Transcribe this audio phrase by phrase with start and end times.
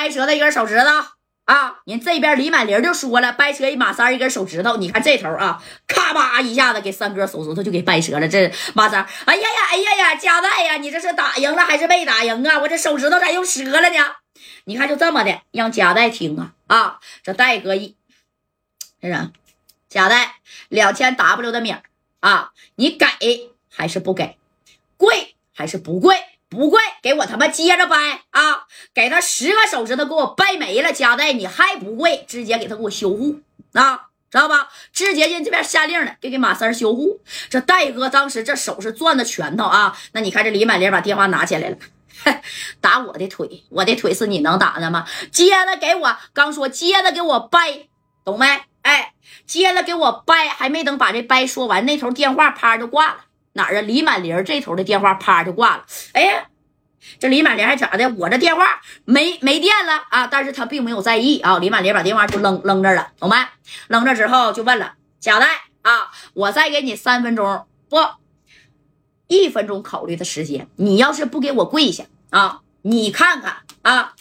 [0.00, 0.86] 掰折的一根手指头
[1.44, 1.76] 啊！
[1.84, 4.78] 人这边李满林就说了，掰折一马三一根手指头。
[4.78, 8.26] 你看这头啊，咔吧一下子给三哥手指头就给掰折了。
[8.26, 12.60] 这马三，哎呀呀，哎呀呀，加代呀，你这是打赢了还是没打赢啊？
[12.60, 13.98] 我这手指头咋又折了呢？
[14.64, 16.98] 你看就这么的，让加代听啊啊！
[17.22, 17.94] 这戴哥一，
[19.02, 19.34] 这人，
[19.90, 20.36] 加代
[20.70, 21.74] 两千 W 的米
[22.20, 24.38] 啊，你给还是不给？
[24.96, 26.16] 贵还是不贵？
[26.50, 28.64] 不贵，给我他妈接着掰啊！
[28.92, 33.38] 给他十个手指头给我掰没了，加代你还不贵，直接给他给我修护
[33.72, 34.68] 啊，知道吧？
[34.92, 37.20] 直接人这边下令了，给给马三修护。
[37.48, 41.76] 这戴哥当时这手是攥着拳头啊，那你看这李满林把电话拿起来了，
[42.82, 45.06] 打我的腿，我的腿是你能打的吗？
[45.30, 47.86] 接着给我，刚说接着给我掰，
[48.24, 48.62] 懂没？
[48.82, 49.12] 哎，
[49.46, 53.18] 接着给我掰，还没等把这掰说完，那头电话啪就挂了。
[53.54, 53.80] 哪儿啊？
[53.80, 55.84] 李满林这头的电话啪就挂了。
[56.12, 56.46] 哎呀，
[57.18, 58.08] 这李满林还咋的？
[58.10, 60.26] 我这电话没没电了啊！
[60.26, 61.58] 但是他并没有在意啊。
[61.58, 63.36] 李满林把电话就扔扔这了，懂没？
[63.88, 65.46] 扔这之后就问了贾代
[65.82, 67.96] 啊，我再给你三分钟不，
[69.28, 70.68] 一分钟考虑的时间。
[70.76, 74.14] 你要是不给我跪下啊，你看看啊。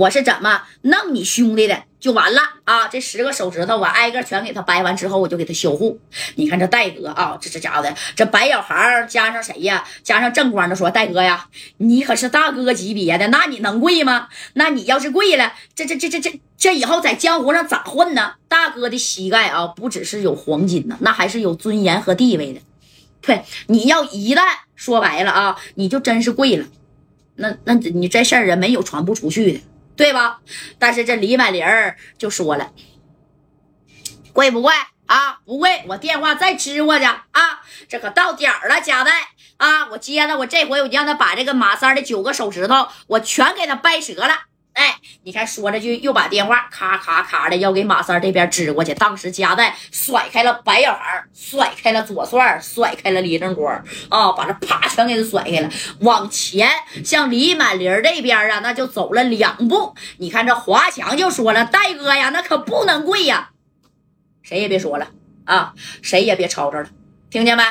[0.00, 1.82] 我是怎么弄你兄弟的？
[1.98, 2.88] 就完了啊！
[2.88, 6.00] 这十个手指头我挨个全给他掰完之后，我就给他修护。
[6.36, 9.84] 你看这戴哥啊，这这家伙的，这白小孩加上谁呀？
[10.02, 14.28] 加上正光的说：“戴哥呀，你可是大哥级别的，那你能跪吗？
[14.54, 18.36] 那你要是跪了，这这这这这这以后在江湖上咋混呢？
[18.48, 22.60] 大哥的膝盖啊，不只是有黄金呢，那还是有尊严和地位的。
[23.20, 24.40] 对，你要一旦
[24.74, 26.64] 说白了啊，你就真是跪了，
[27.34, 29.60] 那那你这事儿人没有传不出去的。”
[30.00, 30.40] 对吧？
[30.78, 31.62] 但是这李满林
[32.16, 32.72] 就说了，
[34.32, 34.72] 贵不贵
[35.04, 35.40] 啊？
[35.44, 37.60] 不贵，我电话再支过去啊！
[37.86, 39.12] 这可到点儿了，加代
[39.58, 39.88] 啊！
[39.90, 44.34] 我接了，我这回我让他把这个马三的九个手指头，我全给他掰折了。
[44.80, 48.94] 哎，你看，说着就又把电话咔咔咔的要给马三这边支过去。
[48.94, 55.68] 当时加代甩开了白小孩，甩开了左帅，甩开了李正光啊，把这啪全给他甩开了，
[56.00, 56.70] 往前
[57.04, 59.94] 向李满林这边啊，那就走了两步。
[60.16, 63.50] 你看这华强就说了：“戴哥呀，那可不能跪呀，
[64.40, 65.08] 谁也别说了
[65.44, 66.88] 啊，谁也别吵吵了，
[67.28, 67.62] 听见没？”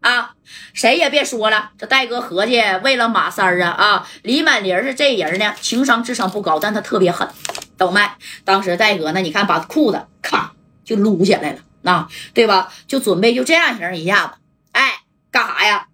[0.00, 0.34] 啊，
[0.72, 4.08] 谁也别说了，这戴哥合计为了马三儿啊啊！
[4.22, 7.28] 李满林是这人呢，情商智商不高，但他特别狠，
[7.76, 8.00] 懂没？
[8.44, 10.52] 当时戴哥呢，你看把裤子咔
[10.84, 12.72] 就撸起来了，那对吧？
[12.86, 14.32] 就准备就这样型一下子，
[14.72, 15.86] 哎，干啥呀？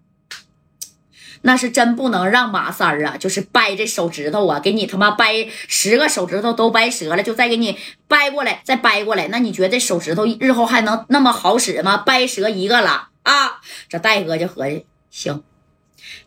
[1.41, 11.97] 那是真不能让马三儿啊，就是掰这手指头啊，给你他妈掰十个手指头都掰折了，就再给你掰过来，再掰过来，那你觉得这手指头日后还能那么好使吗？
[11.97, 13.09] 掰折一个了。
[13.27, 15.43] 啊，这戴哥就合计行，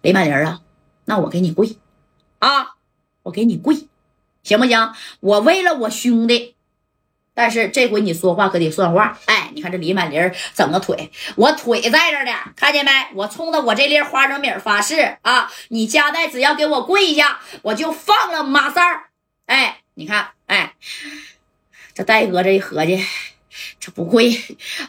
[0.03, 0.61] 李满林啊，
[1.07, 1.79] 那我给你跪
[2.41, 2.75] 啊，
[3.23, 3.89] 我给你跪，
[4.43, 4.93] 行不行？
[5.21, 6.57] 我为了我兄弟，
[7.33, 9.19] 但是这回你说话可得算话。
[9.25, 12.91] 哎，你看这李满林整个腿，我腿在这呢，看见没？
[13.15, 15.51] 我冲着我这粒花生米发誓啊！
[15.69, 19.05] 你家代只要给我跪下，我就放了马三儿。
[19.47, 20.75] 哎，你看，哎，
[21.95, 23.03] 这戴哥这一合计。
[23.81, 24.31] 这不跪，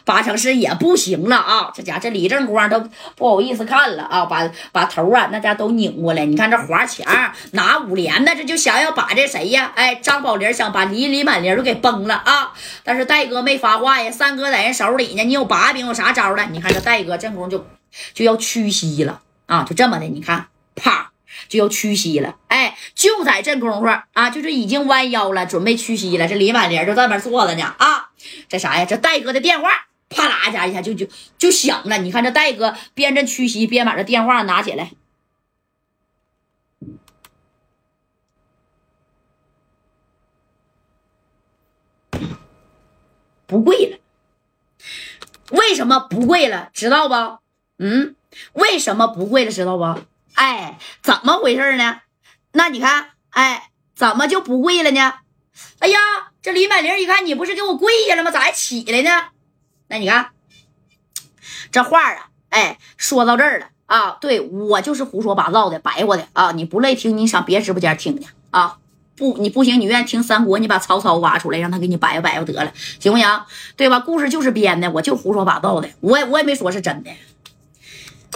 [0.04, 1.72] 八成是也不行了啊！
[1.74, 2.78] 这家这李正光都
[3.16, 6.26] 不好意思看了啊，把把头啊那家都拧过来。
[6.26, 9.72] 你看这华强拿五连的，这就想要把这谁呀？
[9.74, 12.52] 哎，张宝林想把李李满林都给崩了啊！
[12.84, 16.44] 但是戴哥没发话呀，三哥在人手里呢，你有把柄有啥招的？
[16.52, 17.66] 你看这戴哥正功就
[18.12, 19.64] 就要屈膝了啊！
[19.66, 21.01] 就这么的，你看，啪。
[21.52, 26.26] 就要屈膝了，哎，就在这功夫啊，就是已经弯腰了，准备屈膝了。
[26.26, 28.10] 这李满林就在那边坐着呢啊，
[28.48, 28.86] 这啥呀？
[28.86, 29.68] 这戴哥的电话
[30.08, 31.98] 啪啦一下一下就就就响了。
[31.98, 34.92] 你看这戴哥边这屈膝边把这电话拿起来，
[43.46, 43.98] 不跪了。
[45.50, 46.70] 为什么不跪了？
[46.72, 47.14] 知道不？
[47.76, 48.16] 嗯，
[48.54, 49.50] 为什么不跪了？
[49.50, 50.00] 知道不？
[50.34, 52.00] 哎，怎么回事呢？
[52.52, 55.14] 那你看，哎，怎么就不跪了呢？
[55.78, 55.98] 哎呀，
[56.40, 58.30] 这李满玲一看，你不是给我跪下了吗？
[58.30, 59.28] 咋还起来呢？
[59.88, 60.30] 那你看，
[61.70, 64.16] 这话啊，哎，说到这儿了啊。
[64.20, 66.52] 对我就是胡说八道的，白话的啊。
[66.52, 68.78] 你不累听，你上别直播间听去啊。
[69.14, 73.44] 不，你不行，你愿意听三国，你把曹操挖出来，让他给你摆吧摆吧得了，行不行？
[73.76, 74.00] 对吧？
[74.00, 77.10] 故事就是编的，我就胡说八道的，我也我也没说是真的。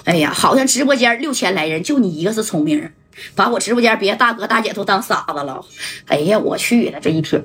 [0.05, 2.95] 哎呀，好像直播间六千来人，就你一个是聪明人，
[3.35, 5.65] 把我直播间别大哥大姐都当傻子了。
[6.07, 7.45] 哎呀，我去了这一天，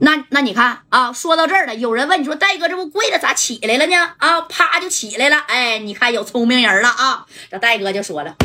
[0.00, 3.96] 那那你看啊，说到这儿了，有人问你说戴哥这不跪着咋起来了呢？
[4.18, 5.38] 啊，啪就起来了。
[5.38, 8.36] 哎，你看有聪明人了啊，这戴哥就说了，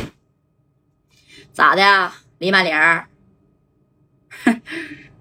[1.52, 2.74] 咋的，李满玲，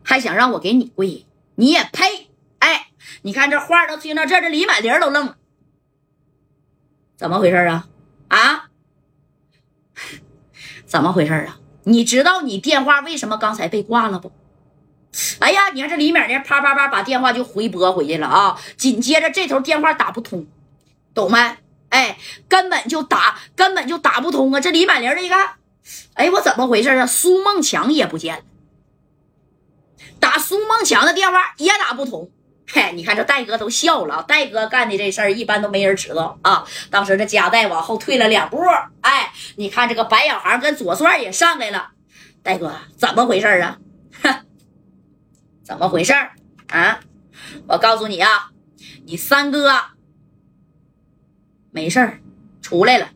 [0.04, 1.24] 还想让我给你跪？
[1.56, 2.28] 你也配！
[2.58, 2.88] 哎，
[3.22, 5.36] 你看这话都听到这，这李满玲都愣了，
[7.16, 7.88] 怎么回事啊？
[8.28, 8.68] 啊？
[10.86, 11.58] 怎么回事啊？
[11.84, 14.32] 你知道你电话为什么刚才被挂了不？
[15.38, 18.60] 哎呀，你看这李满玲啪啪啪把电话就回拨回去了啊！
[18.76, 20.46] 紧接着这头电话打不通，
[21.14, 21.56] 懂没？
[21.88, 22.18] 哎，
[22.48, 24.60] 根本就打，根本就打不通啊！
[24.60, 25.54] 这李满玲这一看，
[26.14, 27.06] 哎，我怎么回事啊？
[27.06, 28.42] 苏梦强也不见了。
[30.20, 32.30] 打苏梦强的电话也打不通，
[32.68, 34.24] 嘿，你看这戴哥都笑了。
[34.26, 36.66] 戴哥干的这事儿一般都没人知道啊。
[36.90, 38.60] 当时这夹带往后退了两步，
[39.00, 41.90] 哎，你看这个白小航跟左帅也上来了。
[42.42, 43.78] 戴哥怎么回事啊？
[44.22, 44.46] 哼，
[45.64, 46.12] 怎么回事
[46.68, 47.00] 啊？
[47.68, 48.50] 我告诉你啊，
[49.04, 49.72] 你三哥
[51.70, 52.20] 没事儿
[52.60, 53.10] 出来了。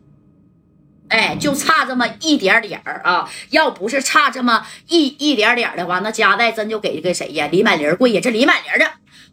[1.11, 3.29] 哎，就差这么一点点儿啊！
[3.51, 7.49] 要不是差这么一一点点的话，那家代真就给给谁呀？
[7.51, 8.21] 李满玲跪呀！
[8.23, 8.93] 这李满玲的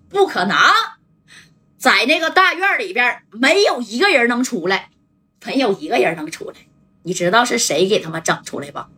[0.09, 0.57] 不可能，
[1.77, 4.89] 在那个大院里边没有一个人能出来，
[5.45, 6.55] 没有一个人能出来。
[7.03, 8.89] 你知道是谁给他们整出来吧？